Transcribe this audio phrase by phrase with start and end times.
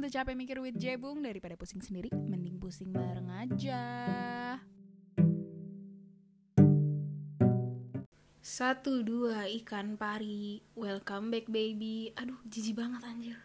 [0.00, 3.84] welcome to Capek Mikir with Jebung Daripada pusing sendiri, mending pusing bareng aja.
[8.40, 12.16] Satu dua ikan pari, welcome back baby.
[12.16, 13.36] Aduh jijik banget anjir.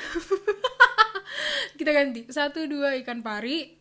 [1.84, 3.76] Kita ganti, satu dua ikan pari,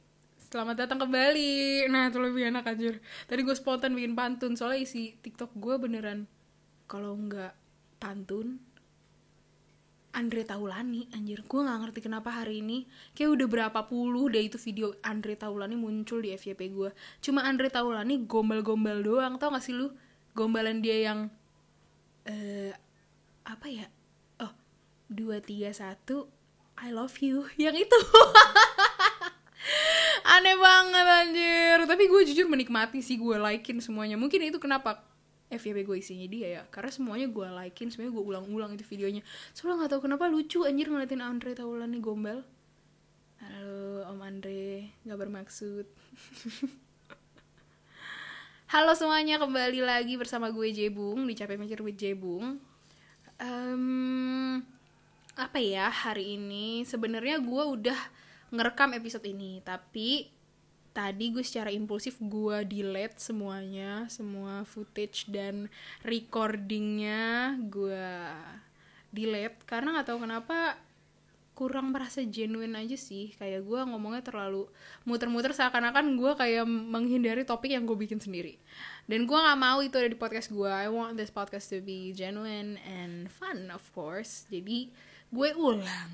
[0.51, 1.87] Selamat datang kembali.
[1.87, 2.99] Nah itu lebih enak anjir.
[3.31, 6.27] Tadi gue spontan bikin pantun Soalnya isi tiktok gue beneran
[6.91, 7.55] Kalau nggak
[8.03, 8.74] pantun
[10.15, 11.43] Andre Taulani anjir.
[11.43, 15.75] Gue nggak ngerti kenapa hari ini kayak udah berapa puluh deh itu video Andre Taulani
[15.75, 19.91] muncul di FYP gue cuma Andre Taulani gombal-gombal doang tau gak sih lu?
[20.31, 21.27] Gombalan dia yang
[22.23, 22.73] eh uh,
[23.43, 23.85] apa ya?
[24.39, 24.51] Oh
[25.11, 26.31] dua tiga satu
[26.79, 27.47] I love you.
[27.61, 27.99] Yang itu.
[30.35, 31.77] Aneh banget anjir.
[31.87, 34.19] Tapi gue jujur menikmati sih gue likein semuanya.
[34.19, 35.03] Mungkin itu kenapa
[35.49, 36.63] FYP gue isinya dia ya.
[36.73, 39.21] Karena semuanya gue likein semuanya gue ulang-ulang itu videonya.
[39.53, 42.41] Soalnya nggak tahu kenapa lucu anjir ngeliatin Andre Taulani gombal.
[43.41, 44.89] Halo Om Andre.
[45.05, 45.85] Nggak bermaksud.
[48.73, 52.57] Halo semuanya kembali lagi bersama gue Jebung di Capek Mikir with Jebung.
[53.37, 54.59] Um,
[55.37, 56.81] apa ya hari ini?
[56.81, 57.99] Sebenarnya gue udah
[58.49, 60.29] ngerekam episode ini tapi
[60.95, 65.67] tadi gue secara impulsif gue delete semuanya semua footage dan
[66.07, 68.07] recordingnya gue
[69.11, 69.59] delete.
[69.67, 70.79] Karena nggak tahu kenapa
[71.51, 73.35] kurang merasa genuine aja sih.
[73.35, 74.71] Kayak gue ngomongnya terlalu
[75.03, 78.55] muter-muter seakan-akan gue kayak menghindari topik yang gue bikin sendiri.
[79.03, 82.15] Dan gue nggak mau itu ada di podcast gue I want this podcast to be
[82.15, 84.47] genuine and fun of course.
[84.47, 84.87] Jadi
[85.27, 86.11] gue ulang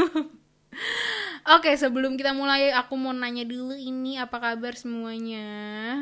[1.44, 5.44] Oke, sebelum kita mulai, aku mau nanya dulu ini apa kabar semuanya.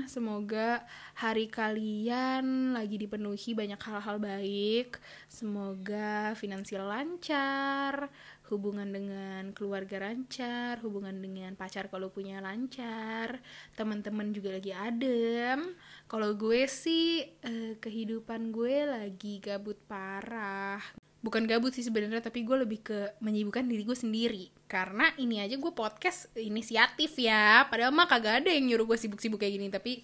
[0.07, 0.87] Semoga
[1.19, 5.03] hari kalian lagi dipenuhi banyak hal-hal baik.
[5.27, 8.07] Semoga finansial lancar,
[8.55, 13.43] hubungan dengan keluarga lancar, hubungan dengan pacar kalau punya lancar,
[13.75, 15.75] teman-teman juga lagi adem.
[16.07, 22.57] Kalau gue sih eh, kehidupan gue lagi gabut parah bukan gabut sih sebenarnya tapi gue
[22.67, 24.45] lebih ke menyibukkan diri gue sendiri.
[24.67, 27.65] Karena ini aja gue podcast inisiatif ya.
[27.71, 30.03] Padahal mah kagak ada yang nyuruh gue sibuk-sibuk kayak gini tapi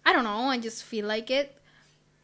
[0.00, 1.54] I don't know I just feel like it.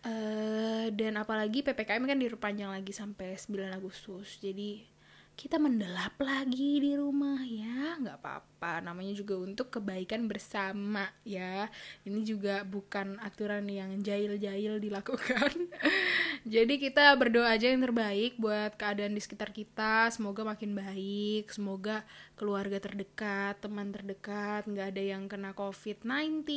[0.07, 4.41] Uh, dan apalagi ppkm kan diperpanjang lagi sampai 9 Agustus.
[4.41, 4.96] Jadi
[5.37, 8.01] kita mendelap lagi di rumah ya.
[8.01, 11.69] Nggak apa-apa namanya juga untuk kebaikan bersama ya.
[12.09, 15.53] Ini juga bukan aturan yang jahil-jahil dilakukan.
[16.49, 20.09] Jadi kita berdoa aja yang terbaik buat keadaan di sekitar kita.
[20.09, 22.01] Semoga makin baik semoga
[22.41, 26.49] keluarga terdekat teman terdekat nggak ada yang kena covid-19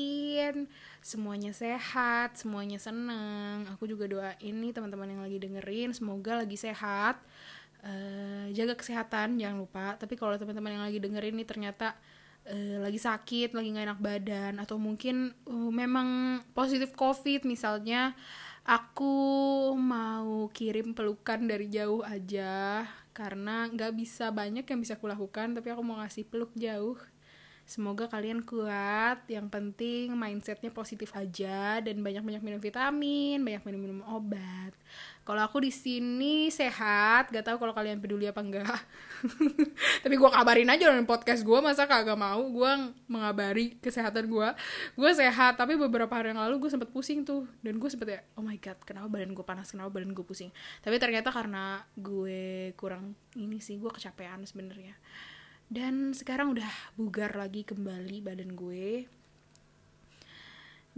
[1.03, 3.67] semuanya sehat semuanya seneng.
[3.75, 7.19] Aku juga doain nih teman-teman yang lagi dengerin semoga lagi sehat
[7.83, 11.95] uh, jaga kesehatan jangan lupa tapi kalau teman-teman yang lagi dengerin ini ternyata
[12.47, 18.15] uh, lagi sakit lagi nggak enak badan atau mungkin uh, memang positif covid misalnya
[18.67, 19.13] aku
[19.79, 22.85] mau kirim pelukan dari jauh aja
[23.15, 26.99] karena nggak bisa banyak yang bisa kulakukan tapi aku mau ngasih peluk jauh
[27.69, 29.29] Semoga kalian kuat.
[29.29, 34.73] Yang penting mindsetnya positif aja dan banyak-banyak minum vitamin, banyak minum-minum obat.
[35.29, 38.65] Kalau aku di sini sehat, gak tahu kalau kalian peduli apa enggak.
[40.03, 42.71] Tapi gue kabarin aja dengan podcast gue, masa kagak mau gue
[43.05, 44.49] mengabari kesehatan gue.
[44.97, 47.45] Gue sehat, tapi beberapa hari yang lalu gue sempet pusing tuh.
[47.61, 50.49] Dan gue sempet ya, oh my god, kenapa badan gue panas, kenapa badan gue pusing.
[50.81, 54.97] Tapi ternyata karena gue kurang ini sih, gue kecapean sebenarnya
[55.69, 59.05] dan sekarang udah bugar lagi kembali badan gue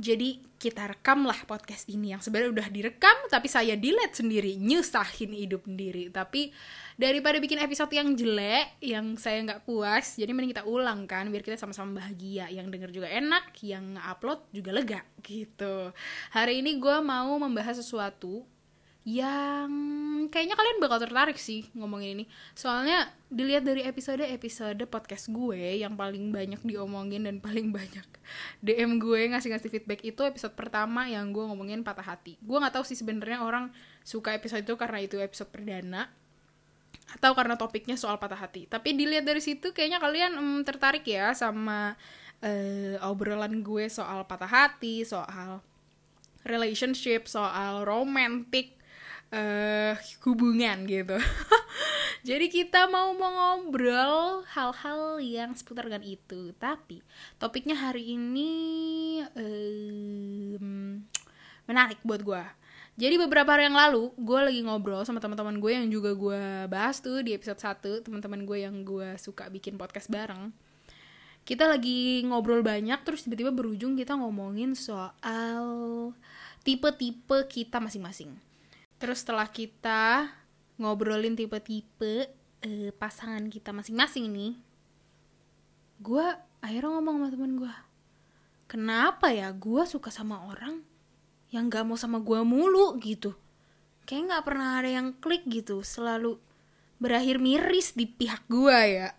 [0.02, 5.34] jadi kita rekam lah podcast ini yang sebenarnya udah direkam tapi saya delete sendiri nyusahin
[5.34, 6.10] hidup sendiri.
[6.10, 6.50] Tapi
[6.98, 11.46] daripada bikin episode yang jelek yang saya nggak puas jadi mending kita ulang kan biar
[11.46, 12.50] kita sama-sama bahagia.
[12.50, 15.94] Yang denger juga enak yang upload juga lega gitu.
[16.34, 18.46] Hari ini gue mau membahas sesuatu
[19.02, 19.70] yang
[20.30, 22.26] kayaknya kalian bakal tertarik sih ngomongin ini.
[22.54, 28.06] Soalnya dilihat dari episode-episode podcast gue yang paling banyak diomongin dan paling banyak
[28.66, 32.38] DM gue ngasih-ngasih feedback itu episode pertama yang gue ngomongin patah hati.
[32.46, 33.74] Gue nggak tahu sih sebenarnya orang
[34.06, 36.06] suka episode itu karena itu episode perdana
[37.18, 38.70] atau karena topiknya soal patah hati.
[38.70, 41.98] Tapi dilihat dari situ kayaknya kalian mm, tertarik ya sama
[42.46, 45.66] uh, obrolan gue soal patah hati soal
[46.46, 48.81] relationship soal romantic
[49.32, 49.94] uh,
[50.28, 51.18] hubungan gitu.
[52.28, 56.54] Jadi kita mau ngobrol hal-hal yang seputar dengan itu.
[56.62, 57.02] Tapi
[57.42, 58.52] topiknya hari ini
[59.34, 61.02] um,
[61.66, 62.44] menarik buat gue.
[63.00, 67.02] Jadi beberapa hari yang lalu gue lagi ngobrol sama teman-teman gue yang juga gue bahas
[67.02, 70.54] tuh di episode 1 teman-teman gue yang gue suka bikin podcast bareng.
[71.42, 75.66] Kita lagi ngobrol banyak terus tiba-tiba berujung kita ngomongin soal
[76.62, 78.51] tipe-tipe kita masing-masing.
[79.02, 80.30] Terus setelah kita
[80.78, 82.30] ngobrolin tipe-tipe
[82.62, 84.54] uh, pasangan kita masing-masing nih,
[85.98, 86.26] gue
[86.62, 87.74] akhirnya ngomong sama temen gue,
[88.70, 90.86] kenapa ya gue suka sama orang
[91.50, 92.94] yang gak mau sama gue mulu?
[93.02, 93.34] Gitu.
[94.06, 96.38] Kayak gak pernah ada yang klik gitu selalu
[97.02, 99.18] berakhir miris di pihak gue ya.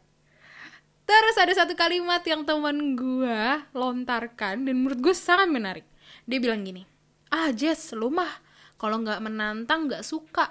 [1.03, 3.43] Terus ada satu kalimat yang teman gue
[3.75, 5.87] lontarkan dan menurut gue sangat menarik.
[6.31, 6.87] Dia bilang gini
[7.33, 8.42] ah Jess lu mah
[8.83, 10.51] kalau nggak menantang nggak suka.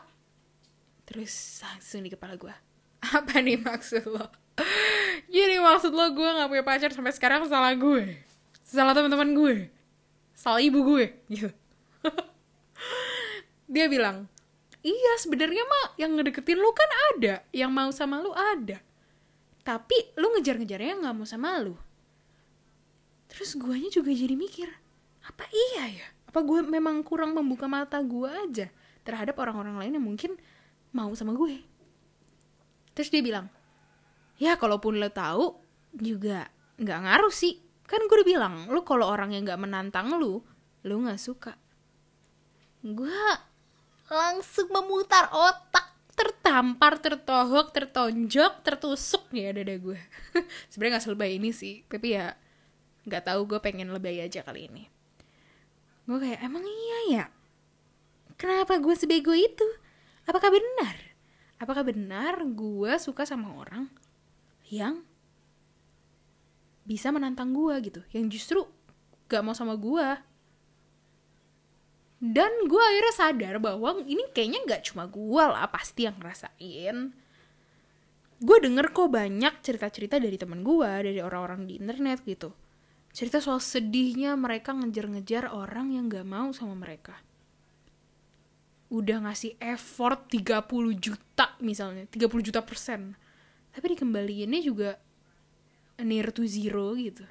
[1.04, 2.56] Terus langsung di kepala gue
[3.20, 4.32] apa nih maksud lo?
[5.28, 8.24] Jadi maksud lo gue nggak punya pacar sampai sekarang salah gue.
[8.64, 9.68] Salah teman-teman gue.
[10.32, 11.52] Salah ibu gue gitu.
[13.74, 14.32] Dia bilang
[14.80, 18.80] iya sebenarnya mah yang ngedeketin lu kan ada yang mau sama lu ada.
[19.68, 21.76] Tapi lu ngejar-ngejarnya nggak mau sama lu.
[23.28, 24.72] Terus guanya juga jadi mikir
[25.22, 28.72] apa iya ya apa gue memang kurang membuka mata gue aja
[29.04, 30.32] terhadap orang-orang lain yang mungkin
[30.96, 31.60] mau sama gue.
[32.96, 33.52] Terus dia bilang
[34.40, 35.60] ya kalaupun lo tahu
[35.92, 36.48] juga
[36.80, 37.60] nggak ngaruh sih.
[37.84, 40.40] Kan gue udah bilang lu kalau orang yang nggak menantang lu
[40.88, 41.60] lu nggak suka.
[42.80, 43.12] Gue
[44.08, 49.98] langsung memutar otak tertampar tertohok tertonjok tertusuk ya dada gue
[50.70, 52.36] sebenarnya nggak selebay ini sih tapi ya
[53.08, 54.92] nggak tahu gue pengen lebay aja kali ini
[56.12, 57.26] gue kayak emang iya ya?
[58.36, 59.64] Kenapa gue sebego itu?
[60.28, 60.96] Apakah benar?
[61.56, 63.88] Apakah benar gue suka sama orang
[64.68, 65.08] yang
[66.84, 68.02] bisa menantang gue gitu?
[68.12, 68.60] Yang justru
[69.32, 70.04] gak mau sama gue
[72.22, 77.18] dan gue akhirnya sadar bahwa ini kayaknya nggak cuma gue lah pasti yang ngerasain.
[78.38, 82.54] Gue denger kok banyak cerita-cerita dari temen gue dari orang-orang di internet gitu
[83.12, 87.20] cerita soal sedihnya mereka ngejar-ngejar orang yang gak mau sama mereka.
[88.92, 90.68] Udah ngasih effort 30
[91.00, 93.16] juta misalnya 30 juta persen.
[93.72, 95.00] Tapi dikembaliinnya juga
[96.04, 97.24] near to zero gitu.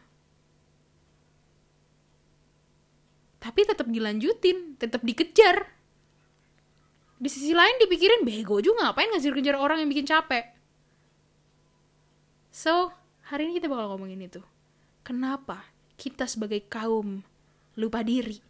[3.40, 5.68] Tapi tetap dilanjutin tetap dikejar.
[7.20, 10.56] Di sisi lain dipikirin bego juga ngapain ngejar-ngejar orang yang bikin capek?
[12.48, 12.92] So
[13.28, 14.40] hari ini kita bakal ngomongin itu.
[15.04, 15.69] Kenapa
[16.00, 17.20] kita sebagai kaum
[17.76, 18.40] lupa diri.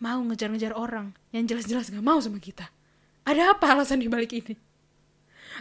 [0.00, 2.72] Mau ngejar-ngejar orang yang jelas-jelas gak mau sama kita.
[3.28, 4.56] Ada apa alasan dibalik ini?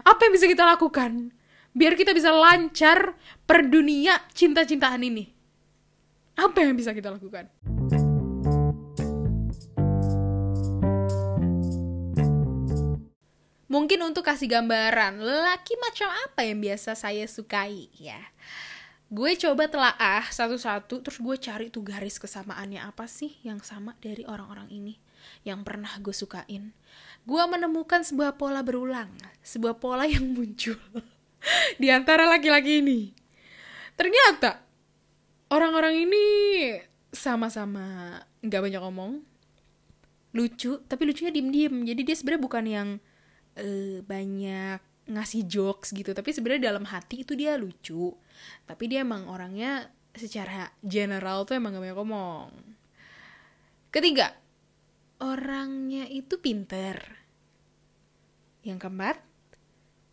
[0.08, 1.36] Apa yang bisa kita lakukan
[1.76, 3.12] biar kita bisa lancar
[3.44, 5.28] per dunia cinta-cintaan ini?
[6.40, 7.52] Apa yang bisa kita lakukan?
[13.68, 18.22] Mungkin untuk kasih gambaran, lelaki macam apa yang biasa saya sukai ya.
[19.07, 24.27] Gue coba telaah satu-satu, terus gue cari tuh garis kesamaannya apa sih yang sama dari
[24.27, 25.00] orang-orang ini
[25.48, 26.75] yang pernah gue sukain.
[27.24, 30.75] Gue menemukan sebuah pola berulang, sebuah pola yang muncul
[31.80, 33.15] di antara laki-laki ini.
[33.95, 34.59] Ternyata
[35.56, 36.25] orang-orang ini
[37.07, 39.24] sama-sama nggak banyak ngomong,
[40.36, 41.76] lucu, tapi lucunya diem-diem.
[41.87, 42.90] Jadi dia sebenarnya bukan yang
[43.56, 48.11] uh, banyak ngasih jokes gitu tapi sebenarnya dalam hati itu dia lucu
[48.70, 52.50] tapi dia emang orangnya secara general tuh emang gak banyak ngomong.
[53.94, 54.34] Ketiga
[55.22, 56.98] orangnya itu pinter.
[58.62, 59.18] Yang keempat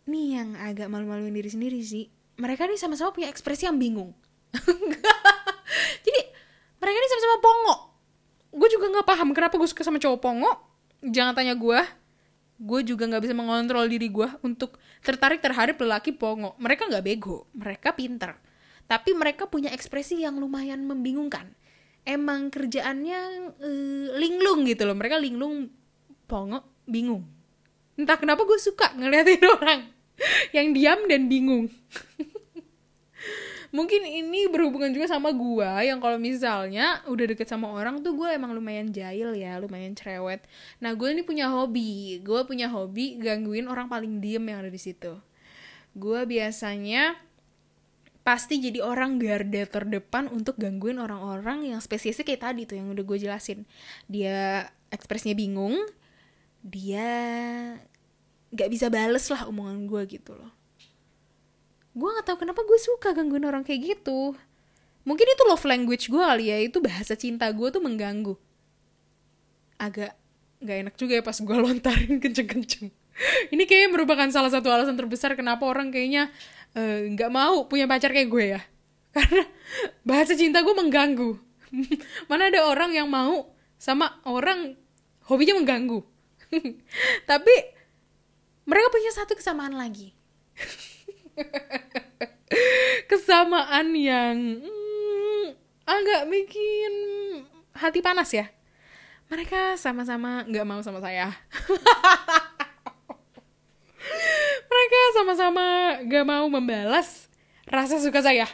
[0.05, 2.09] nih yang agak malu-maluin diri sendiri sih.
[2.37, 4.11] Mereka nih sama-sama punya ekspresi yang bingung.
[6.05, 6.21] Jadi
[6.77, 7.75] mereka nih sama-sama pongo.
[8.55, 10.51] Gue juga nggak paham kenapa gue suka sama cowok pongo.
[11.03, 11.79] Jangan tanya gue
[12.55, 16.55] gue juga nggak bisa mengontrol diri gue untuk tertarik terhadap lelaki pongo.
[16.59, 18.35] Mereka nggak bego mereka pinter.
[18.85, 21.51] Tapi mereka punya ekspresi yang lumayan membingungkan.
[22.05, 23.19] Emang kerjaannya
[23.57, 24.93] uh, linglung gitu loh.
[24.93, 25.73] Mereka linglung
[26.29, 27.25] pongo bingung.
[27.95, 29.81] Entah kenapa gue suka ngeliatin orang
[30.55, 31.67] yang diam dan bingung
[33.75, 38.31] mungkin ini berhubungan juga sama gua yang kalau misalnya udah deket sama orang tuh gue
[38.31, 40.47] emang lumayan jahil ya lumayan cerewet.
[40.79, 42.23] Nah gue ini punya hobi.
[42.23, 45.19] Gue punya hobi gangguin orang paling diem yang ada di situ.
[45.91, 47.19] Gue biasanya
[48.23, 53.03] pasti jadi orang garda terdepan untuk gangguin orang-orang yang spesiesnya kayak tadi tuh yang udah
[53.03, 53.67] gue jelasin.
[54.07, 55.75] Dia ekspresinya bingung
[56.65, 57.11] dia
[58.49, 60.49] gak bisa bales lah omongan gue gitu loh
[61.95, 64.35] gue gak tahu kenapa gue suka gangguin orang kayak gitu.
[65.07, 68.35] Mungkin itu love language gue kali ya itu bahasa cinta gue tuh mengganggu.
[69.79, 70.11] Agak
[70.59, 72.91] nggak enak juga ya pas gue lontarin kenceng-kenceng.
[73.55, 76.27] Ini kayaknya merupakan salah satu alasan terbesar kenapa orang kayaknya
[76.75, 78.61] eh, nggak uh, mau punya pacar kayak gue ya.
[79.15, 79.47] Karena
[80.03, 81.39] bahasa cinta gue mengganggu.
[82.29, 84.75] Mana ada orang yang mau sama orang
[85.31, 86.03] hobinya mengganggu.
[87.29, 87.55] Tapi
[88.67, 90.11] mereka punya satu kesamaan lagi
[93.09, 95.45] kesamaan yang hmm,
[95.85, 96.93] agak bikin
[97.75, 98.47] hati panas ya.
[99.25, 101.33] Mereka sama-sama nggak mau sama saya.
[104.65, 105.65] Mereka sama-sama
[106.05, 107.25] gak mau membalas
[107.65, 108.45] rasa suka saya.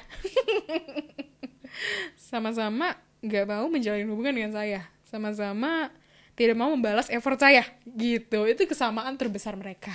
[2.31, 4.87] Sama-sama gak mau menjalin hubungan dengan saya.
[5.07, 5.91] Sama-sama
[6.39, 7.67] tidak mau membalas effort saya.
[7.83, 8.47] Gitu.
[8.47, 9.91] Itu kesamaan terbesar mereka.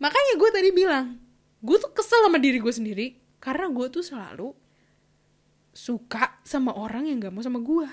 [0.00, 1.20] Makanya gue tadi bilang
[1.60, 3.06] gue tuh kesel sama diri gue sendiri
[3.40, 4.52] karena gue tuh selalu
[5.70, 7.88] suka sama orang yang gak mau sama gue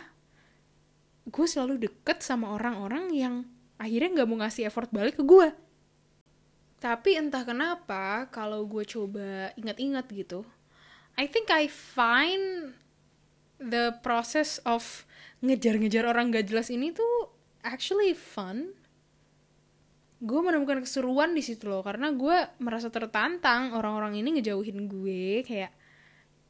[1.28, 3.36] gue selalu deket sama orang-orang yang
[3.78, 5.52] akhirnya gak mau ngasih effort balik ke gue
[6.78, 10.46] tapi entah kenapa kalau gue coba ingat-ingat gitu,
[11.18, 12.78] I think I find
[13.58, 15.10] the process of
[15.42, 17.34] ngejar-ngejar orang gak jelas ini tuh
[17.66, 18.78] actually fun.
[20.18, 25.72] Gue menemukan keseruan di situ loh, karena gue merasa tertantang orang-orang ini ngejauhin gue kayak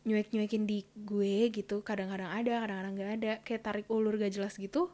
[0.08, 1.84] nyuek-nyuekin di gue gitu.
[1.84, 4.88] Kadang-kadang ada, kadang-kadang gak ada, kayak tarik ulur gak jelas gitu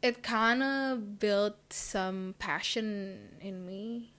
[0.00, 4.16] it kinda built some passion in me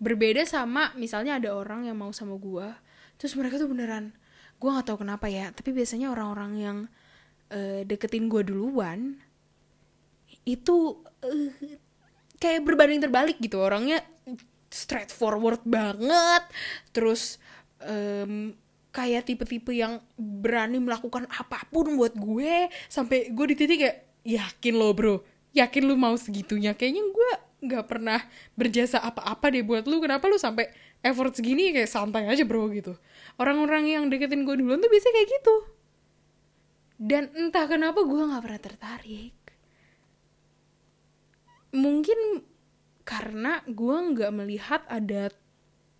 [0.00, 2.72] berbeda sama misalnya ada orang yang mau sama gue
[3.20, 4.16] terus mereka tuh beneran
[4.56, 6.78] gue nggak tahu kenapa ya tapi biasanya orang-orang yang
[7.52, 9.20] uh, deketin gue duluan
[10.44, 11.50] itu uh,
[12.40, 13.60] kayak berbanding terbalik gitu.
[13.60, 14.00] Orangnya
[14.70, 16.44] straightforward banget.
[16.94, 17.36] Terus
[17.82, 18.54] um,
[18.90, 22.70] kayak tipe-tipe yang berani melakukan apa pun buat gue.
[22.88, 25.14] Sampai gue di titik kayak yakin lo bro?
[25.52, 26.72] Yakin lu mau segitunya?
[26.72, 27.30] Kayaknya gue
[27.60, 28.24] nggak pernah
[28.56, 30.72] berjasa apa-apa deh buat lu kenapa lu sampai
[31.04, 31.76] effort segini?
[31.76, 32.96] Kayak santai aja bro gitu.
[33.36, 35.56] Orang-orang yang deketin gue duluan tuh biasanya kayak gitu.
[37.00, 39.32] Dan entah kenapa gue nggak pernah tertarik
[41.70, 42.42] mungkin
[43.06, 45.34] karena gue nggak melihat ada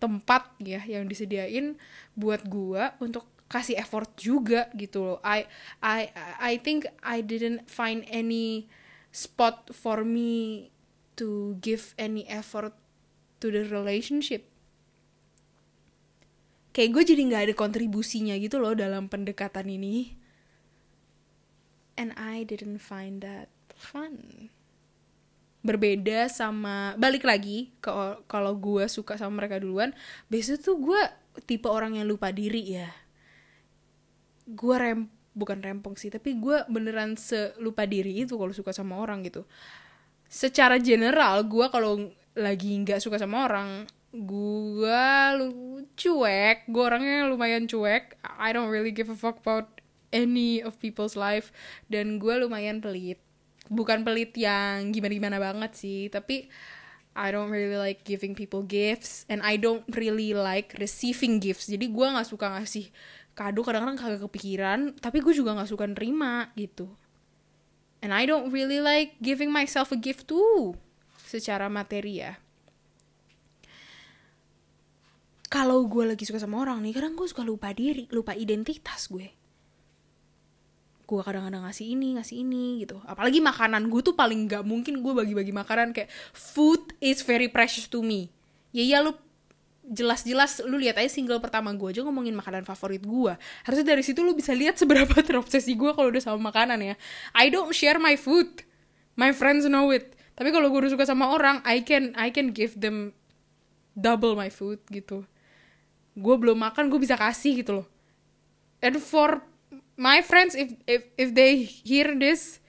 [0.01, 1.77] tempat ya yang disediain
[2.17, 5.19] buat gue untuk kasih effort juga gitu loh.
[5.21, 5.43] I
[5.83, 6.09] I
[6.39, 8.71] I think I didn't find any
[9.11, 10.71] spot for me
[11.19, 12.71] to give any effort
[13.43, 14.47] to the relationship.
[16.71, 20.15] Kayak gue jadi nggak ada kontribusinya gitu loh dalam pendekatan ini.
[21.99, 24.47] And I didn't find that fun
[25.61, 27.93] berbeda sama balik lagi ke
[28.25, 29.93] kalau gue suka sama mereka duluan
[30.33, 31.01] biasanya tuh gue
[31.45, 32.89] tipe orang yang lupa diri ya.
[34.49, 39.23] Gue rem bukan rempong sih tapi gue beneran selupa diri itu kalau suka sama orang
[39.23, 39.45] gitu.
[40.27, 45.07] Secara general gue kalau lagi nggak suka sama orang gue
[45.39, 45.47] lu
[45.95, 48.17] cuek gue orangnya lumayan cuek.
[48.25, 49.79] I don't really give a fuck about
[50.11, 51.53] any of people's life.
[51.87, 53.21] Dan gue lumayan pelit
[53.71, 56.51] bukan pelit yang gimana gimana banget sih tapi
[57.15, 61.67] I don't really like giving people gifts and I don't really like receiving gifts.
[61.67, 62.87] Jadi gue nggak suka ngasih
[63.35, 66.87] kado kadang-kadang kagak kepikiran tapi gue juga nggak suka nerima gitu.
[67.99, 70.75] And I don't really like giving myself a gift too
[71.27, 72.39] secara materi ya.
[75.51, 79.40] Kalau gue lagi suka sama orang nih kadang gue suka lupa diri lupa identitas gue
[81.11, 83.03] gue kadang-kadang ngasih ini ngasih ini gitu.
[83.03, 87.91] Apalagi makanan gue tuh paling nggak mungkin gue bagi-bagi makanan kayak food is very precious
[87.91, 88.31] to me.
[88.71, 89.11] Ya ya lu
[89.83, 93.33] jelas-jelas lu lihat aja single pertama gue aja ngomongin makanan favorit gue
[93.65, 96.95] harusnya dari situ lu bisa lihat seberapa terobsesi gue kalau udah sama makanan ya.
[97.35, 98.63] I don't share my food.
[99.19, 100.15] My friends know it.
[100.39, 103.11] Tapi kalau gue udah suka sama orang I can I can give them
[103.99, 105.27] double my food gitu.
[106.15, 107.87] Gue belum makan gue bisa kasih gitu loh.
[108.79, 109.50] And for
[109.95, 112.61] my friends if if if they hear this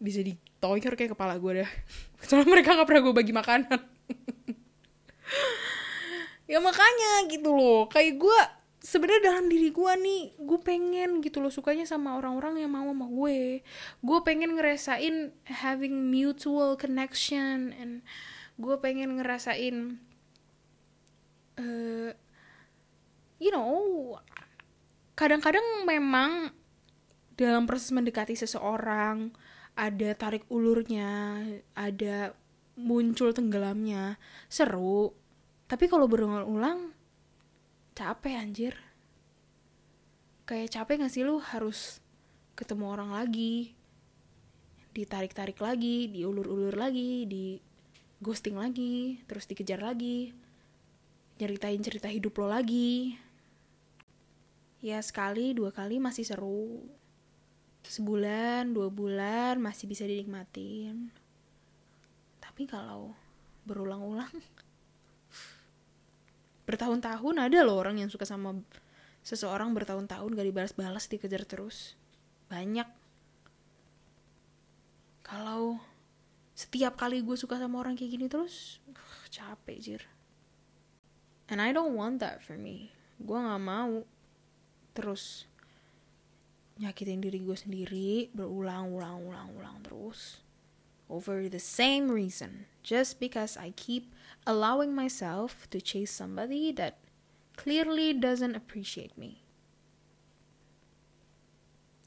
[0.00, 1.70] bisa ditoyor kayak kepala gue dah.
[2.26, 3.80] Soalnya mereka gak pernah gue bagi makanan.
[6.50, 7.86] Ya makanya gitu loh.
[7.86, 8.38] Kayak gue
[8.82, 11.46] sebenarnya dalam diri gue nih gue pengen gitu loh.
[11.46, 13.62] Sukanya sama orang-orang yang mau sama gue.
[14.02, 18.02] Gue pengen ngerasain having mutual connection and
[18.58, 20.02] gue pengen ngerasain
[21.54, 22.10] uh,
[23.38, 24.18] you know
[25.20, 26.48] kadang-kadang memang
[27.36, 29.28] dalam proses mendekati seseorang
[29.76, 31.44] ada tarik ulurnya
[31.76, 32.32] ada
[32.80, 34.16] muncul tenggelamnya
[34.48, 35.12] seru.
[35.68, 36.96] Tapi kalau berulang-ulang
[37.92, 38.74] capek anjir.
[40.48, 42.00] Kayak capek gak sih lu harus
[42.56, 43.76] ketemu orang lagi
[44.90, 47.56] ditarik-tarik lagi diulur-ulur lagi di
[48.18, 50.34] ghosting lagi terus dikejar lagi
[51.38, 53.14] nyeritain cerita hidup lo lagi
[54.80, 56.84] ya sekali dua kali masih seru.
[57.84, 61.12] Sebulan dua bulan masih bisa dinikmatin.
[62.40, 63.12] Tapi kalau
[63.64, 64.32] berulang-ulang
[66.68, 68.56] bertahun-tahun ada loh orang yang suka sama
[69.20, 71.96] seseorang bertahun-tahun gak dibalas-balas dikejar terus.
[72.48, 72.88] Banyak.
[75.24, 75.78] Kalau
[76.56, 80.02] setiap kali gue suka sama orang kayak gini terus uh, capek jir.
[81.48, 82.92] And I don't want that for me.
[83.16, 84.04] Gue nggak mau
[85.00, 85.48] terus
[86.80, 90.40] nyakitin diri gue sendiri berulang-ulang-ulang-ulang terus.
[91.10, 92.70] Over the same reason.
[92.80, 94.08] Just because I keep
[94.48, 96.96] allowing myself to chase somebody that
[97.58, 99.44] clearly doesn't appreciate me.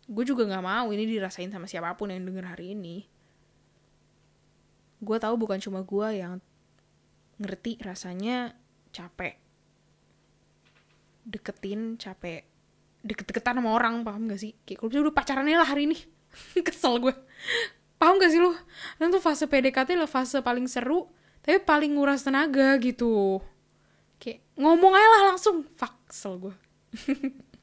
[0.10, 3.06] Gue juga nggak mau ini dirasain sama siapa pun yang denger hari ini.
[5.04, 6.40] Gue tahu bukan cuma gue yang
[7.38, 8.56] ngerti rasanya
[8.96, 9.36] capek.
[11.28, 12.53] Deketin capek
[13.04, 14.56] deket-deketan sama orang paham gak sih?
[14.64, 15.98] Kayak kalau udah pacarannya lah hari ini.
[16.68, 17.14] Kesel gue.
[18.00, 18.52] Paham gak sih lo
[19.00, 21.08] dan tuh fase PDKT lah fase paling seru
[21.44, 23.44] tapi paling nguras tenaga gitu.
[24.20, 25.68] Kayak ngomong aja lah langsung.
[25.76, 26.56] Fuck kesel gue.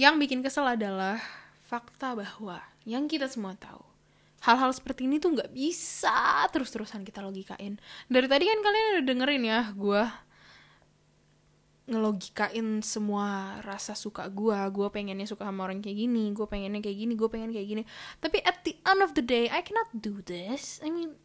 [0.00, 1.20] Yang bikin kesel adalah
[1.66, 3.90] fakta bahwa yang kita semua tahu
[4.40, 7.76] hal-hal seperti ini tuh nggak bisa terus-terusan kita logikain.
[8.08, 10.02] Dari tadi kan kalian udah dengerin ya gue
[11.90, 16.98] ngelogikain semua rasa suka gue gue pengennya suka sama orang kayak gini gue pengennya kayak
[17.02, 17.82] gini gue pengen kayak gini.
[18.22, 20.78] Tapi at the end of the day I cannot do this.
[20.86, 21.18] I mean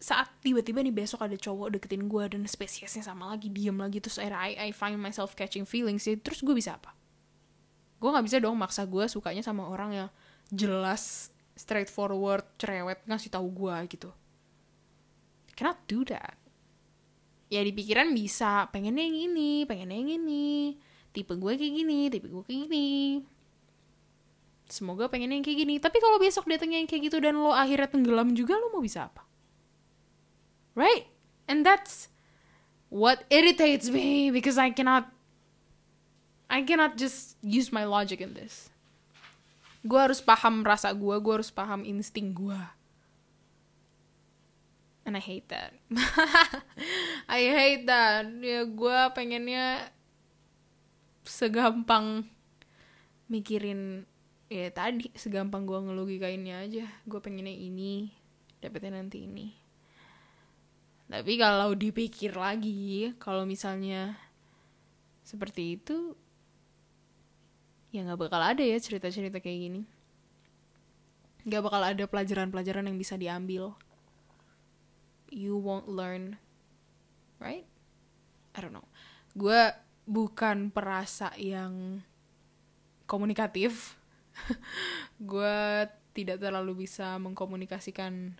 [0.00, 4.16] saat tiba-tiba nih besok ada cowok deketin gue dan spesiesnya sama lagi diem lagi terus
[4.16, 6.96] akhirnya I, I find myself catching feelings ya terus gue bisa apa?
[8.00, 10.08] Gue nggak bisa dong maksa gue sukanya sama orang yang
[10.48, 14.10] jelas straightforward cerewet ngasih tahu gue gitu.
[15.52, 16.39] Cannot do that
[17.50, 20.78] ya di pikiran bisa pengennya yang ini pengennya yang ini.
[21.10, 23.20] Tipe gue kayak gini tipe gue kayak gini.
[24.70, 25.74] Semoga pengennya yang kayak gini.
[25.82, 29.10] Tapi kalau besok datangnya yang kayak gitu dan lo akhirnya tenggelam juga lo mau bisa
[29.10, 29.26] apa?
[30.78, 31.10] Right?
[31.50, 32.06] And that's
[32.86, 35.10] what irritates me because I cannot
[36.46, 38.70] I cannot just use my logic in this.
[39.82, 42.58] Gue harus paham rasa gue, gue harus paham insting gue.
[45.10, 45.74] And I hate that.
[47.26, 48.30] I hate that.
[48.38, 49.90] Ya gue pengennya
[51.26, 52.30] segampang
[53.26, 54.06] mikirin
[54.46, 56.86] ya tadi segampang gue ngelogikainnya aja.
[57.10, 58.14] Gue pengennya ini,
[58.62, 59.50] dapetnya nanti ini.
[61.10, 64.14] Tapi kalau dipikir lagi, kalau misalnya
[65.26, 66.14] seperti itu,
[67.90, 69.82] ya nggak bakal ada ya cerita-cerita kayak gini
[71.42, 73.74] nggak bakal ada pelajaran-pelajaran yang bisa diambil
[75.30, 76.36] you won't learn
[77.40, 77.64] right?
[78.54, 78.86] I don't know.
[79.32, 79.72] Gue
[80.04, 82.04] bukan perasa yang
[83.08, 83.96] komunikatif.
[85.30, 88.36] Gue tidak terlalu bisa mengkomunikasikan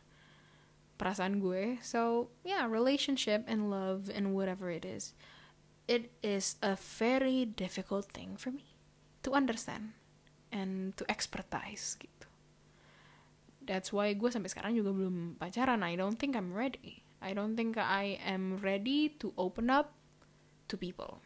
[1.01, 1.81] perasaan gue.
[1.81, 5.17] So yeah relationship and love and whatever it is
[5.91, 8.79] it is a very difficult thing for me
[9.27, 9.91] to understand
[10.53, 11.99] and to expertise.
[13.71, 15.87] That's why gue sampai sekarang juga belum pacaran.
[15.87, 17.07] I don't think I'm ready.
[17.23, 19.95] I don't think I am ready to open up
[20.67, 21.23] to people.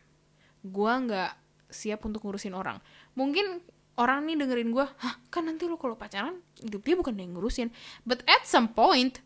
[0.60, 1.32] Gue nggak
[1.72, 2.84] siap untuk ngurusin orang.
[3.16, 3.64] Mungkin
[3.96, 7.72] orang nih dengerin gue, hah kan nanti lo kalau pacaran hidup dia bukan yang ngurusin.
[8.04, 9.24] But at some point,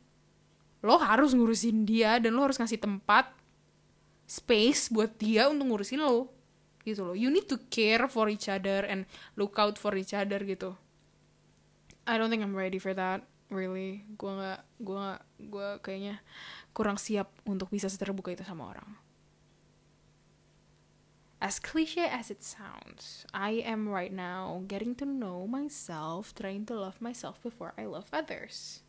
[0.86, 3.34] lo harus ngurusin dia dan lo harus ngasih tempat,
[4.30, 6.38] space buat dia untuk ngurusin lo
[6.84, 9.04] gitu loh you need to care for each other and
[9.36, 10.72] look out for each other gitu
[12.08, 16.14] I don't think I'm ready for that really gue nggak gue nggak gue kayaknya
[16.72, 18.88] kurang siap untuk bisa seterbuka itu sama orang
[21.38, 26.74] As cliche as it sounds, I am right now getting to know myself, trying to
[26.74, 28.82] love myself before I love others.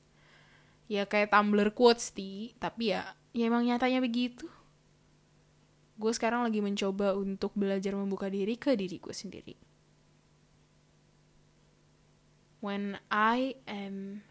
[0.90, 4.50] Ya kayak Tumblr quotes di, tapi ya, ya emang nyatanya begitu
[6.00, 9.56] gue sekarang lagi mencoba untuk belajar membuka diri ke diri gue sendiri.
[12.60, 14.24] When I am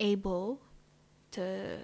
[0.00, 0.58] able
[1.38, 1.78] to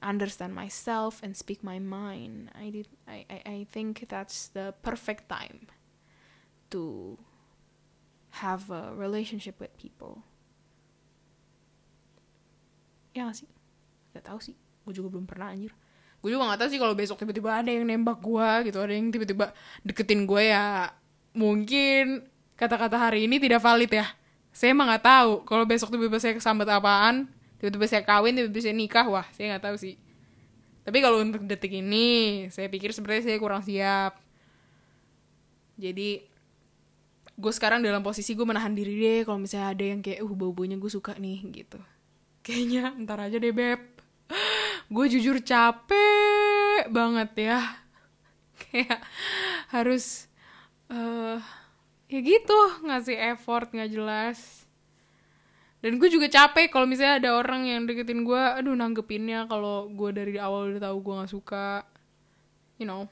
[0.00, 5.28] understand myself and speak my mind, I did I, I, I think that's the perfect
[5.28, 5.66] time
[6.70, 7.18] to
[8.38, 10.22] have a relationship with people.
[13.10, 13.50] Ya gak sih?
[14.14, 14.54] Gak tau sih.
[14.86, 15.74] Gue juga belum pernah anjir
[16.20, 19.08] gue juga gak tahu sih kalau besok tiba-tiba ada yang nembak gue gitu ada yang
[19.08, 20.92] tiba-tiba deketin gue ya
[21.32, 22.28] mungkin
[22.60, 24.04] kata-kata hari ini tidak valid ya.
[24.52, 27.24] Saya emang nggak tahu kalau besok tiba-tiba saya kesambet apaan
[27.56, 29.06] tiba-tiba saya kawin tiba-tiba saya nikah.
[29.08, 29.96] Wah saya nggak tahu sih.
[30.84, 34.20] Tapi kalau untuk detik ini saya pikir sebenarnya saya kurang siap.
[35.80, 36.28] Jadi
[37.40, 40.76] gue sekarang dalam posisi gue menahan diri deh kalau misalnya ada yang kayak uh bau-baunya
[40.76, 41.80] gue suka nih gitu.
[42.44, 43.80] Kayaknya ntar aja deh beb.
[44.90, 47.60] Gue jujur capek banget ya.
[48.64, 49.04] Kayak
[49.70, 50.26] harus
[50.88, 51.38] uh,
[52.10, 54.66] ya gitu ngasih effort nggak jelas.
[55.80, 60.10] Dan gue juga capek kalau misalnya ada orang yang deketin gue aduh nanggepinnya kalau gue
[60.12, 61.68] dari awal udah tahu gue nggak suka.
[62.76, 63.08] You know.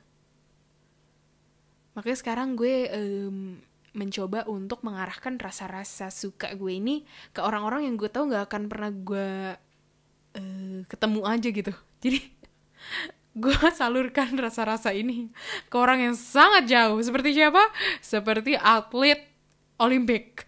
[1.96, 3.56] Makanya sekarang gue um,
[3.96, 8.90] mencoba untuk mengarahkan rasa-rasa suka gue ini ke orang-orang yang gue tahu nggak akan pernah
[8.92, 9.30] gue
[10.37, 11.72] uh, ketemu aja gitu.
[12.04, 12.20] Jadi
[13.38, 15.31] gue salurkan rasa-rasa ini
[15.70, 16.98] ke orang yang sangat jauh.
[16.98, 17.62] Seperti siapa?
[18.03, 19.22] Seperti atlet
[19.79, 20.44] Olimpik.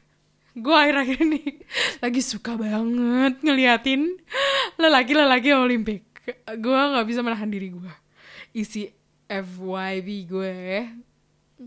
[0.59, 1.63] Gue akhir-akhir ini
[2.05, 4.19] lagi suka banget ngeliatin
[4.77, 6.03] lelaki-lelaki Olimpik.
[6.59, 7.93] Gue gak bisa menahan diri gue.
[8.51, 8.91] Isi
[9.31, 10.59] FYB gue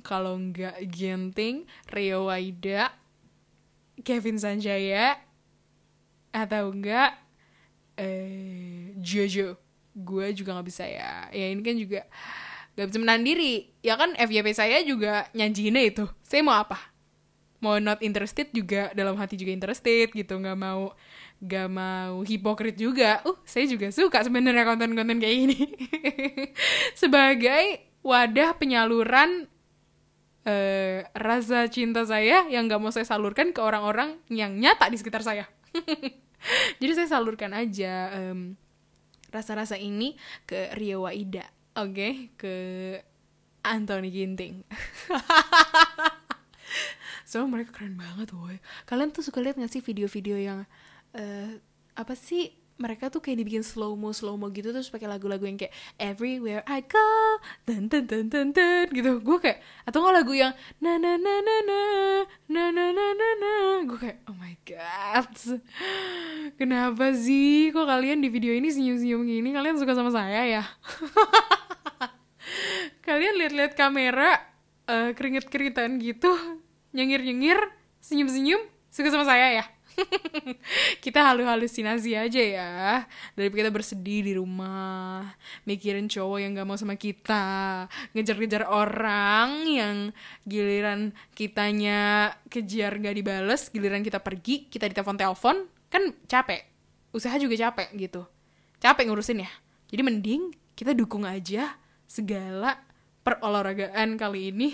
[0.04, 2.90] kalau nggak Genting, Rio Waida,
[4.02, 5.22] Kevin Sanjaya,
[6.34, 7.14] atau enggak
[7.94, 9.63] eh, Jojo
[9.94, 11.30] gue juga nggak bisa ya.
[11.30, 12.02] Ya ini kan juga
[12.74, 13.70] gak bisa menahan diri.
[13.86, 16.78] Ya kan FYP saya juga nyanyiinnya itu saya mau apa?
[17.64, 20.92] Mau not interested juga dalam hati juga interested gitu nggak mau
[21.44, 23.22] gak mau hipokrit juga.
[23.24, 25.60] Uh saya juga suka sebenarnya konten-konten kayak gini.
[27.02, 29.48] Sebagai wadah penyaluran
[30.44, 35.24] uh, rasa cinta saya yang gak mau saya salurkan ke orang-orang yang nyata di sekitar
[35.24, 35.46] saya.
[36.80, 38.60] Jadi saya salurkan aja um,
[39.34, 40.14] rasa-rasa ini
[40.46, 42.14] ke Rio Waida oke okay?
[42.38, 42.54] ke
[43.66, 44.62] Anthony Ginting
[47.30, 50.60] so mereka keren banget woy kalian tuh suka lihat gak sih video-video yang
[51.18, 51.52] uh,
[51.98, 55.56] apa sih mereka tuh kayak dibikin slow mo slow mo gitu terus pakai lagu-lagu yang
[55.56, 57.08] kayak everywhere I go
[57.70, 59.22] dan dan dan dan dan gitu.
[59.22, 61.82] Gue kayak atau nggak lagu yang na na na na na
[62.50, 63.54] na na na na na.
[63.86, 65.30] Gue kayak oh my god
[66.60, 69.50] kenapa sih kok kalian di video ini senyum senyum gini?
[69.54, 70.64] Kalian suka sama saya ya?
[73.08, 74.40] Kalian lihat-lihat kamera
[74.88, 76.32] uh, eh, keringet keringetan gitu
[76.94, 77.60] nyengir nyengir
[78.04, 78.62] senyum senyum
[78.94, 79.66] suka sama saya ya
[81.06, 82.72] kita halu halusinasi aja ya.
[83.38, 87.86] Daripada kita bersedih di rumah mikirin cowok yang gak mau sama kita
[88.18, 89.96] ngejar-ngejar orang yang
[90.44, 95.56] giliran kitanya kejar gak dibales giliran kita pergi kita ditelepon telepon
[95.88, 96.66] kan capek.
[97.14, 98.26] Usaha juga capek gitu.
[98.82, 99.52] Capek ngurusin ya.
[99.94, 100.42] Jadi mending
[100.74, 101.78] kita dukung aja
[102.10, 102.82] segala
[103.22, 104.70] perolahragaan kali ini.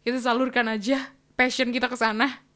[0.00, 2.47] Kita salurkan aja passion kita ke sana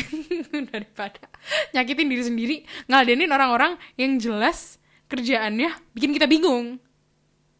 [0.72, 1.24] daripada
[1.72, 2.56] nyakitin diri sendiri
[2.88, 6.82] ngeladenin orang-orang yang jelas kerjaannya bikin kita bingung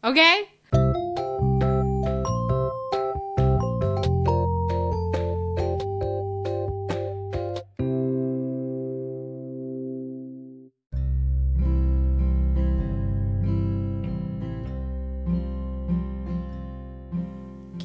[0.03, 0.57] oke okay?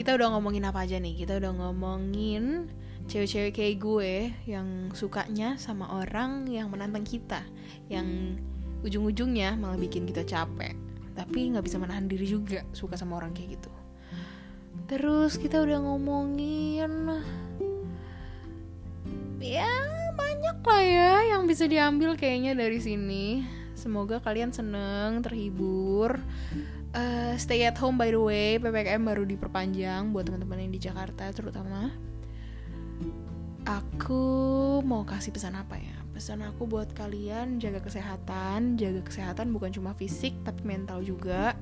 [0.03, 2.67] kita udah ngomongin apa aja nih kita udah ngomongin
[3.11, 4.12] cewek-cewek kayak gue
[4.47, 7.43] yang sukanya sama orang yang menantang kita
[7.91, 8.38] yang
[8.83, 10.75] ujung-ujungnya malah bikin kita capek
[11.12, 13.73] tapi nggak bisa menahan diri juga suka sama orang kayak gitu.
[14.88, 17.21] Terus kita udah ngomongin
[19.43, 19.69] ya
[20.12, 23.45] banyak lah ya yang bisa diambil kayaknya dari sini.
[23.77, 26.17] Semoga kalian seneng terhibur.
[26.93, 31.25] Uh, stay at home by the way ppkm baru diperpanjang buat teman-teman yang di Jakarta
[31.33, 31.88] terutama
[33.72, 34.22] aku
[34.85, 35.96] mau kasih pesan apa ya?
[36.12, 41.56] Pesan aku buat kalian jaga kesehatan, jaga kesehatan bukan cuma fisik tapi mental juga.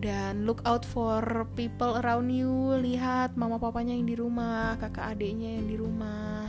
[0.00, 5.60] Dan look out for people around you, lihat mama papanya yang di rumah, kakak adiknya
[5.60, 6.48] yang di rumah.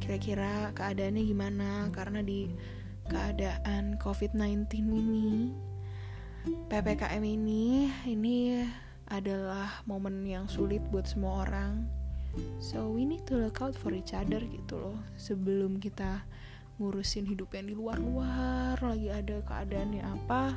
[0.00, 1.70] Kira-kira keadaannya gimana?
[1.94, 2.50] Karena di
[3.06, 5.54] keadaan COVID-19 ini,
[6.68, 8.66] PPKM ini, ini
[9.08, 12.01] adalah momen yang sulit buat semua orang
[12.58, 14.98] so we need to look out for each other gitu loh.
[15.16, 16.24] Sebelum kita
[16.80, 20.56] ngurusin hidup yang di luar-luar lagi ada keadaannya apa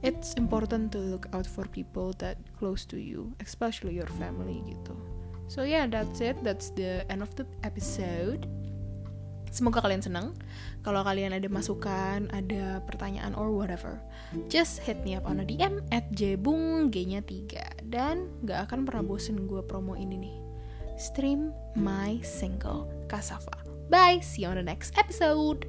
[0.00, 4.96] it's important to look out for people that close to you especially your family gitu.
[5.50, 6.38] So yeah that's it.
[6.46, 8.46] That's the end of the episode.
[9.50, 10.38] Semoga kalian seneng
[10.86, 14.00] Kalau kalian ada masukan, ada pertanyaan or whatever,
[14.48, 19.04] just hit me up on a DM at jbung g-nya 3 dan gak akan pernah
[19.04, 20.16] bosen gue promo ini.
[20.16, 20.49] nih
[21.00, 23.56] stream my single Kasava.
[23.88, 25.66] Bye, see you on the next episode.